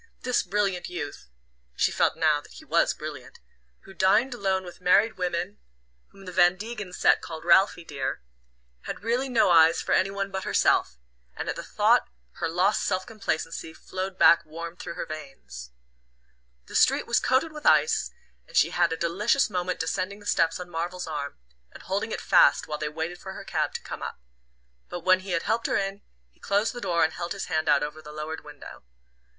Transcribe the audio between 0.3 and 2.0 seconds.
brilliant youth she